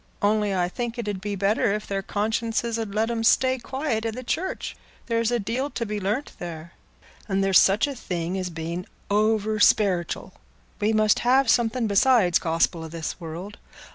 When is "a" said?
5.29-5.37, 7.85-7.93